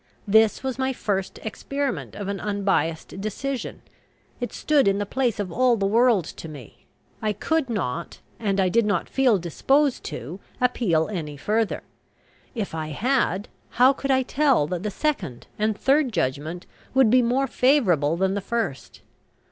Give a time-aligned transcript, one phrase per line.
[0.27, 3.83] This was my first experiment of an unbiassed decision.
[4.39, 6.87] It stood in the place of all the world to me.
[7.21, 11.83] I could not, and I did not feel disposed to, appeal any further.
[12.55, 16.65] If I had, how could I tell that the second and third judgment
[16.95, 19.01] would be more favourable than the first?